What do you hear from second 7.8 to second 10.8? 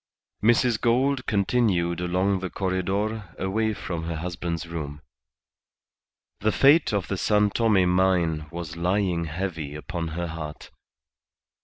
mine was lying heavy upon her heart.